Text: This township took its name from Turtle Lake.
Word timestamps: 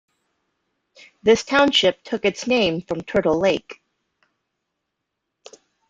This 1.21 1.43
township 1.43 2.01
took 2.01 2.25
its 2.25 2.47
name 2.47 2.81
from 2.81 3.01
Turtle 3.01 3.37
Lake. 3.37 3.83